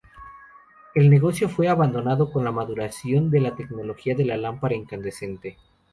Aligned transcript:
El 0.95 1.11
negocio 1.11 1.47
fue 1.47 1.67
abandonado 1.69 2.31
con 2.31 2.43
la 2.43 2.51
maduración 2.51 3.29
de 3.29 3.39
la 3.39 3.55
tecnología 3.55 4.15
de 4.15 4.25
la 4.25 4.35
lámpara 4.35 4.73
incandescente. 4.73 5.59